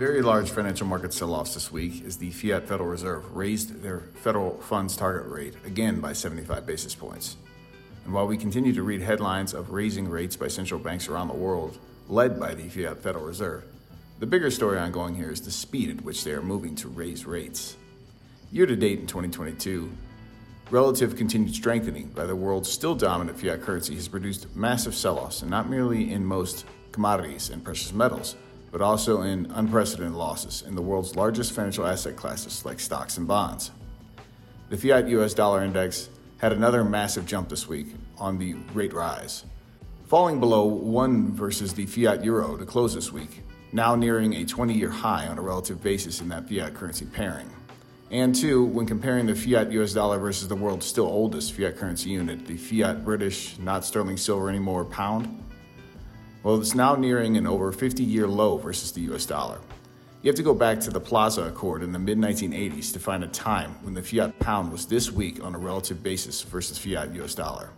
[0.00, 4.00] Very large financial market sell offs this week as the Fiat Federal Reserve raised their
[4.22, 7.36] federal funds target rate again by 75 basis points.
[8.06, 11.34] And while we continue to read headlines of raising rates by central banks around the
[11.34, 11.76] world,
[12.08, 13.62] led by the Fiat Federal Reserve,
[14.20, 17.26] the bigger story ongoing here is the speed at which they are moving to raise
[17.26, 17.76] rates.
[18.50, 19.92] Year to date in 2022,
[20.70, 25.42] relative continued strengthening by the world's still dominant fiat currency has produced massive sell offs,
[25.42, 28.34] and not merely in most commodities and precious metals
[28.70, 33.26] but also in unprecedented losses in the world's largest financial asset classes like stocks and
[33.26, 33.70] bonds.
[34.68, 37.88] The fiat US dollar index had another massive jump this week
[38.18, 39.44] on the rate rise,
[40.06, 43.42] falling below 1 versus the fiat euro to close this week,
[43.72, 47.50] now nearing a 20 year high on a relative basis in that fiat currency pairing.
[48.10, 52.10] And two, when comparing the fiat US dollar versus the world's still oldest fiat currency
[52.10, 55.44] unit, the fiat British, not sterling silver anymore, pound,
[56.42, 59.58] well, it's now nearing an over 50 year low versus the US dollar.
[60.22, 63.24] You have to go back to the Plaza Accord in the mid 1980s to find
[63.24, 67.14] a time when the fiat pound was this weak on a relative basis versus fiat
[67.14, 67.70] US dollar.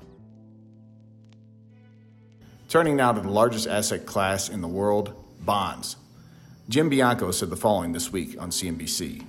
[2.68, 5.96] Turning now to the largest asset class in the world bonds.
[6.68, 9.24] Jim Bianco said the following this week on CNBC.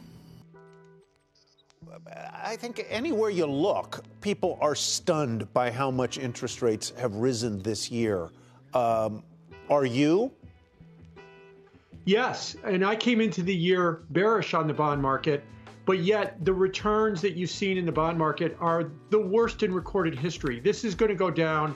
[2.43, 7.61] I think anywhere you look, people are stunned by how much interest rates have risen
[7.63, 8.29] this year.
[8.73, 9.23] Um,
[9.69, 10.31] are you?
[12.05, 12.55] Yes.
[12.63, 15.43] And I came into the year bearish on the bond market,
[15.85, 19.73] but yet the returns that you've seen in the bond market are the worst in
[19.73, 20.59] recorded history.
[20.59, 21.75] This is going to go down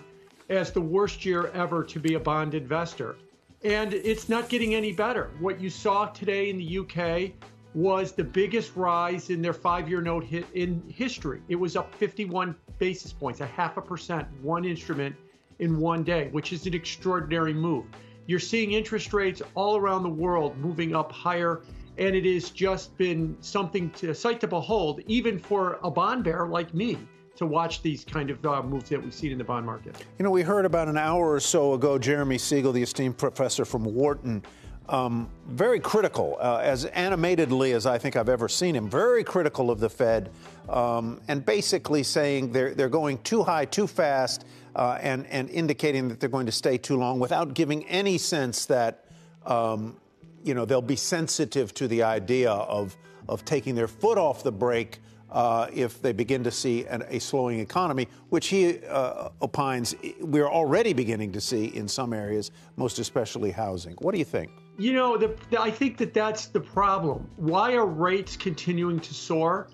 [0.49, 3.15] as the worst year ever to be a bond investor.
[3.63, 5.31] And it's not getting any better.
[5.39, 7.31] What you saw today in the UK
[7.73, 11.41] was the biggest rise in their five year note hit in history.
[11.47, 15.15] It was up 51 basis points, a half a percent, one instrument
[15.59, 17.85] in one day, which is an extraordinary move.
[18.25, 21.61] You're seeing interest rates all around the world moving up higher,
[21.97, 26.47] and it has just been something to sight to behold, even for a bond bear
[26.47, 26.97] like me
[27.37, 30.03] to watch these kind of uh, moves that we've seen in the bond market.
[30.17, 33.63] You know, we heard about an hour or so ago Jeremy Siegel, the esteemed professor
[33.63, 34.43] from Wharton,
[34.89, 39.69] um, very critical, uh, as animatedly as I think I've ever seen him, very critical
[39.69, 40.29] of the Fed,
[40.69, 44.45] um, and basically saying they're, they're going too high, too fast
[44.75, 48.65] uh, and, and indicating that they're going to stay too long without giving any sense
[48.67, 49.05] that,
[49.45, 49.97] um,
[50.43, 52.95] you know, they'll be sensitive to the idea of,
[53.27, 54.99] of taking their foot off the brake
[55.31, 60.47] uh, if they begin to see an, a slowing economy, which he uh, opines we're
[60.47, 63.93] already beginning to see in some areas, most especially housing.
[63.95, 64.51] What do you think?
[64.77, 67.27] You know, the, the, I think that that's the problem.
[67.37, 69.69] Why are rates continuing to soar?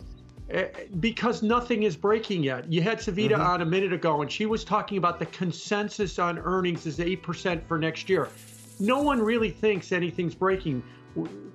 [0.49, 0.67] Eh,
[0.99, 2.71] because nothing is breaking yet.
[2.71, 3.41] You had Savita mm-hmm.
[3.41, 7.65] on a minute ago, and she was talking about the consensus on earnings is 8%
[7.65, 8.29] for next year.
[8.79, 10.83] No one really thinks anything's breaking.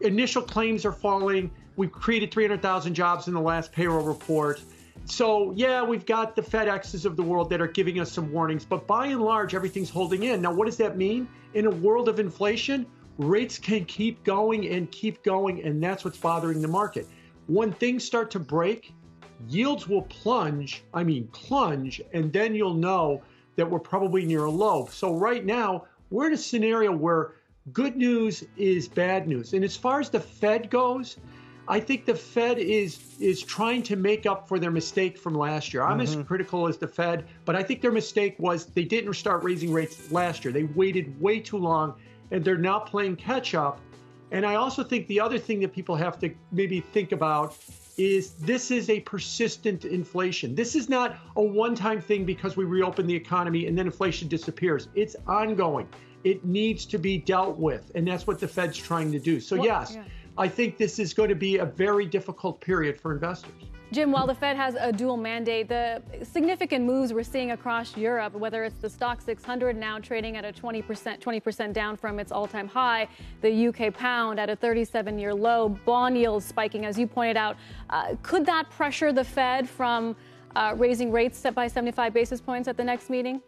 [0.01, 1.51] Initial claims are falling.
[1.77, 4.61] We've created 300,000 jobs in the last payroll report.
[5.05, 8.65] So, yeah, we've got the FedExes of the world that are giving us some warnings,
[8.65, 10.43] but by and large, everything's holding in.
[10.43, 11.29] Now, what does that mean?
[11.55, 12.87] In a world of inflation,
[13.19, 17.06] rates can keep going and keep going, and that's what's bothering the market.
[17.47, 18.95] When things start to break,
[19.49, 23.23] yields will plunge, I mean, plunge, and then you'll know
[23.56, 24.89] that we're probably near a low.
[24.91, 27.34] So, right now, we're in a scenario where
[27.73, 29.53] good news is bad news.
[29.53, 31.19] And as far as the Fed goes,
[31.67, 35.75] I think the Fed is is trying to make up for their mistake from last
[35.75, 35.83] year.
[35.83, 36.21] I'm mm-hmm.
[36.21, 39.73] as critical as the Fed, but I think their mistake was they didn't start raising
[39.73, 40.53] rates last year.
[40.53, 41.95] They waited way too long
[42.31, 43.81] and they're now playing catch up.
[44.31, 47.56] And I also think the other thing that people have to maybe think about
[47.97, 50.55] is this is a persistent inflation.
[50.55, 54.28] This is not a one time thing because we reopen the economy and then inflation
[54.28, 54.88] disappears.
[54.94, 55.88] It's ongoing.
[56.25, 57.91] It needs to be dealt with.
[57.94, 59.41] And that's what the Fed's trying to do.
[59.41, 60.05] So, well, yes, yeah.
[60.37, 63.53] I think this is going to be a very difficult period for investors.
[63.91, 68.34] Jim, while the Fed has a dual mandate, the significant moves we're seeing across Europe,
[68.34, 70.84] whether it's the STOXX 600 now trading at a 20%,
[71.19, 73.08] 20% down from its all-time high,
[73.40, 77.56] the UK pound at a 37-year low, bond yields spiking, as you pointed out,
[77.88, 80.14] uh, could that pressure the Fed from
[80.55, 83.41] uh, raising rates by 75 basis points at the next meeting?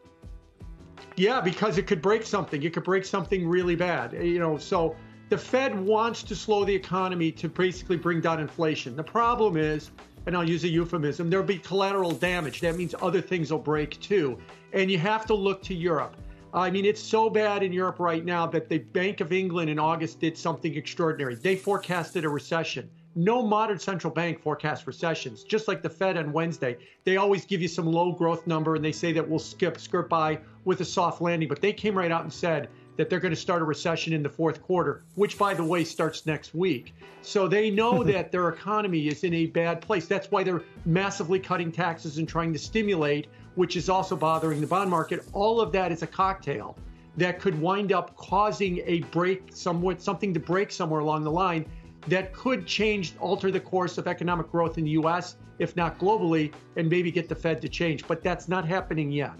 [1.17, 2.63] Yeah, because it could break something.
[2.63, 4.15] It could break something really bad.
[4.15, 4.97] You know, so
[5.29, 8.97] the Fed wants to slow the economy to basically bring down inflation.
[8.97, 9.91] The problem is
[10.31, 12.61] and I'll use a euphemism, there'll be collateral damage.
[12.61, 14.39] That means other things will break too.
[14.73, 16.15] And you have to look to Europe.
[16.55, 19.81] I mean, it's so bad in Europe right now that the Bank of England in
[19.81, 21.35] August did something extraordinary.
[21.35, 22.89] They forecasted a recession.
[23.17, 26.79] No modern central bank forecasts recessions, just like the Fed on Wednesday.
[27.03, 30.09] They always give you some low growth number and they say that we'll skip, skirt
[30.09, 31.49] by with a soft landing.
[31.49, 32.69] But they came right out and said
[33.01, 35.83] that they're going to start a recession in the fourth quarter, which, by the way,
[35.85, 36.93] starts next week.
[37.23, 40.07] So they know that their economy is in a bad place.
[40.07, 44.67] That's why they're massively cutting taxes and trying to stimulate, which is also bothering the
[44.67, 45.25] bond market.
[45.33, 46.77] All of that is a cocktail
[47.17, 51.65] that could wind up causing a break somewhat, something to break somewhere along the line
[52.07, 56.53] that could change, alter the course of economic growth in the US, if not globally,
[56.77, 58.07] and maybe get the Fed to change.
[58.07, 59.33] But that's not happening yet.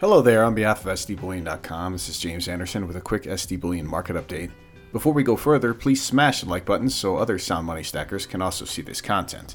[0.00, 3.86] Hello there, on behalf of SDBullion.com, this is James Anderson with a quick SD Bullion
[3.86, 4.50] market update.
[4.92, 8.42] Before we go further, please smash the like button so other sound money stackers can
[8.42, 9.54] also see this content.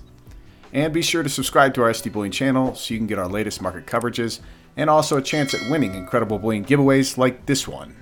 [0.71, 3.27] And be sure to subscribe to our SD Bullion channel so you can get our
[3.27, 4.39] latest market coverages
[4.77, 7.97] and also a chance at winning incredible bullion giveaways like this one.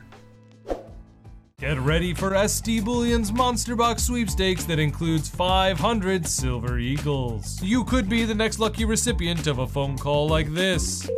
[1.60, 7.60] Get ready for SD Bullion's Monster Box sweepstakes that includes 500 Silver Eagles.
[7.64, 11.10] You could be the next lucky recipient of a phone call like this.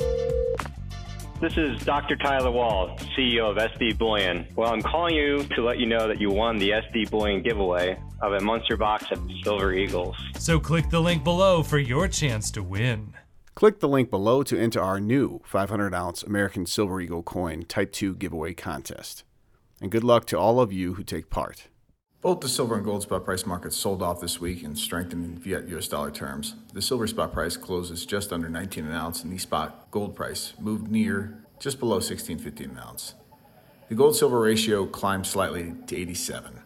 [1.41, 2.17] This is Dr.
[2.17, 4.45] Tyler Wall, CEO of SD Bullion.
[4.57, 7.97] Well, I'm calling you to let you know that you won the SD Bullion giveaway
[8.21, 10.17] of a monster box of Silver Eagles.
[10.37, 13.13] So click the link below for your chance to win.
[13.55, 17.93] Click the link below to enter our new 500 ounce American Silver Eagle coin Type
[17.93, 19.23] 2 giveaway contest.
[19.81, 21.68] And good luck to all of you who take part.
[22.21, 25.37] Both the silver and gold spot price markets sold off this week and strengthened in
[25.37, 26.55] fiat US dollar terms.
[26.73, 30.51] The silver spot price closes just under 19 an ounce, and the spot gold price
[30.59, 33.13] moved near just below 16.50 an ounce.
[33.87, 36.59] The gold silver ratio climbed slightly to 87.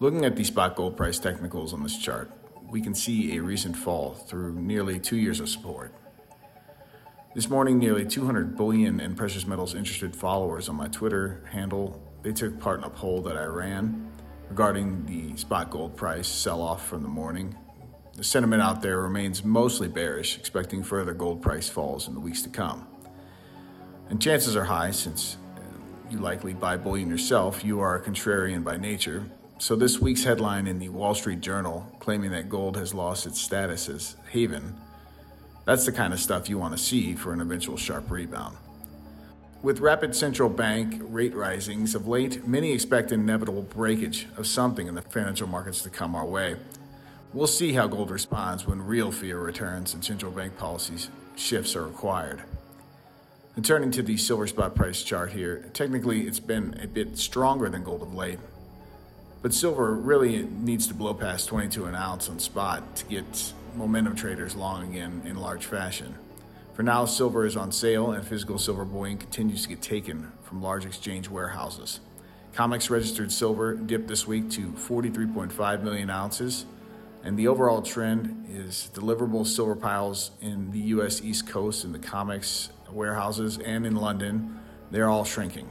[0.00, 2.30] Looking at the spot gold price technicals on this chart,
[2.68, 5.94] we can see a recent fall through nearly two years of support.
[7.34, 12.32] This morning, nearly 200 bullion and precious metals interested followers on my Twitter handle they
[12.32, 14.08] took part in a poll that I ran
[14.48, 17.56] regarding the spot gold price sell off from the morning.
[18.14, 22.42] The sentiment out there remains mostly bearish, expecting further gold price falls in the weeks
[22.42, 22.86] to come.
[24.10, 25.36] And chances are high, since
[26.10, 29.24] you likely buy bullion yourself, you are a contrarian by nature.
[29.58, 33.40] So, this week's headline in the Wall Street Journal claiming that gold has lost its
[33.40, 34.74] status as haven,
[35.64, 38.56] that's the kind of stuff you want to see for an eventual sharp rebound.
[39.60, 44.94] With rapid central bank rate risings of late, many expect inevitable breakage of something in
[44.94, 46.54] the financial markets to come our way.
[47.32, 51.84] We'll see how gold responds when real fear returns and central bank policies shifts are
[51.84, 52.40] required.
[53.56, 57.68] And turning to the silver spot price chart here, technically it's been a bit stronger
[57.68, 58.38] than gold of late,
[59.42, 64.14] but silver really needs to blow past 22 an ounce on spot to get momentum
[64.14, 66.14] traders long again in large fashion.
[66.78, 70.62] For now, silver is on sale, and physical silver bullion continues to get taken from
[70.62, 71.98] large exchange warehouses.
[72.52, 76.66] COMEX registered silver dipped this week to 43.5 million ounces,
[77.24, 81.20] and the overall trend is deliverable silver piles in the U.S.
[81.20, 84.60] East Coast in the COMEX warehouses and in London.
[84.92, 85.68] They're all shrinking.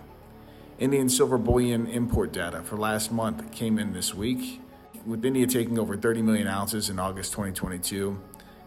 [0.77, 4.60] Indian silver bullion import data for last month came in this week,
[5.06, 8.19] with India taking over 30 million ounces in August 2022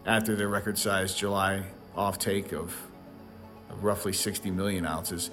[0.07, 1.65] after their record sized July
[1.95, 2.75] offtake of,
[3.81, 5.31] roughly 60 million ounces.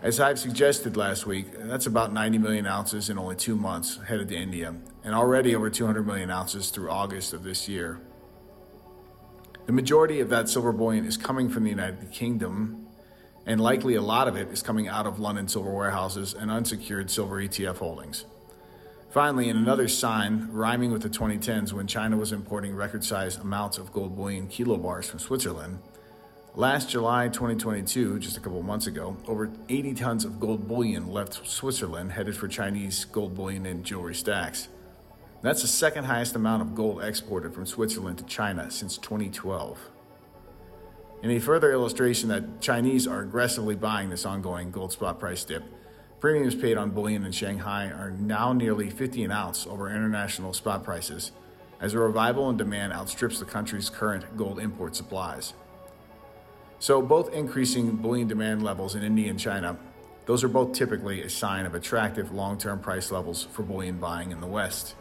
[0.00, 4.28] As I've suggested last week, that's about 90 million ounces in only two months headed
[4.28, 8.00] to India, and already over 200 million ounces through August of this year.
[9.66, 12.86] The majority of that silver bullion is coming from the United Kingdom,
[13.44, 17.10] and likely a lot of it is coming out of London silver warehouses and unsecured
[17.10, 18.24] silver ETF holdings.
[19.10, 23.78] Finally, in another sign, rhyming with the 2010s when China was importing record sized amounts
[23.78, 25.78] of gold bullion kilo bars from Switzerland,
[26.54, 31.46] Last July 2022, just a couple months ago, over 80 tons of gold bullion left
[31.46, 34.68] Switzerland headed for Chinese gold bullion and jewelry stacks.
[35.40, 39.78] That's the second highest amount of gold exported from Switzerland to China since 2012.
[41.22, 45.62] In a further illustration that Chinese are aggressively buying this ongoing gold spot price dip,
[46.18, 50.82] premiums paid on bullion in Shanghai are now nearly 50 an ounce over international spot
[50.82, 51.30] prices,
[51.80, 55.52] as a revival in demand outstrips the country's current gold import supplies.
[56.80, 59.76] So, both increasing bullion demand levels in India and China,
[60.26, 64.30] those are both typically a sign of attractive long term price levels for bullion buying
[64.30, 64.94] in the West.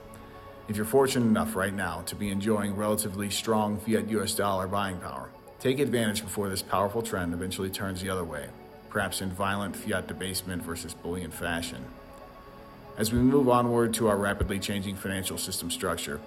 [0.67, 4.97] If you're fortunate enough right now to be enjoying relatively strong fiat US dollar buying
[4.97, 5.29] power,
[5.59, 8.47] take advantage before this powerful trend eventually turns the other way,
[8.89, 11.85] perhaps in violent fiat debasement versus bullion fashion.
[12.97, 16.19] As we move onward to our rapidly changing financial system structure,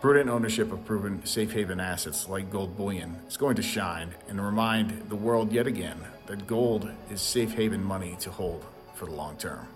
[0.00, 4.44] Prudent ownership of proven safe haven assets like gold bullion is going to shine and
[4.44, 9.12] remind the world yet again that gold is safe haven money to hold for the
[9.12, 9.66] long term.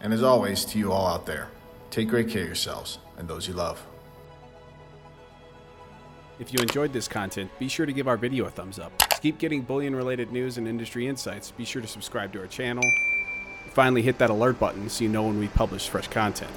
[0.00, 1.48] And as always, to you all out there,
[1.90, 3.84] take great care of yourselves and those you love.
[6.38, 8.96] If you enjoyed this content, be sure to give our video a thumbs up.
[8.98, 12.46] To keep getting bullion related news and industry insights, be sure to subscribe to our
[12.46, 12.84] channel.
[13.72, 16.52] Finally, hit that alert button so you know when we publish fresh content.